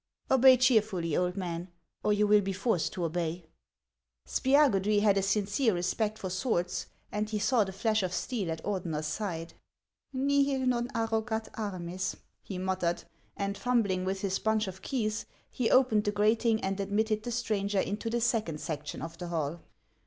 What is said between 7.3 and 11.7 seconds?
saw the flash of steel at Ordener's side." NihH linn arroyat